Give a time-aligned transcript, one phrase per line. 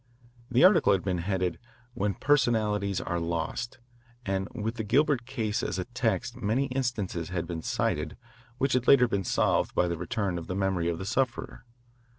[0.49, 1.59] The article had been headed,
[1.93, 3.77] "When Personalities Are Lost,"
[4.25, 8.17] and with the Gilbert case as a text many instances had been cited
[8.57, 11.65] which had later been solved by the return of the memory of the sufferer.